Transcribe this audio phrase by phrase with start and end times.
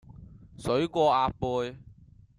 [0.57, 1.77] 水過鴨背